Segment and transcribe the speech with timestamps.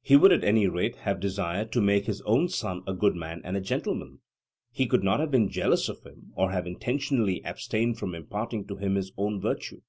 [0.00, 3.42] He would, at any rate, have desired to make his own son a good man
[3.44, 4.20] and a gentleman;
[4.72, 8.76] he could not have been jealous of him, or have intentionally abstained from imparting to
[8.76, 9.82] him his own virtue.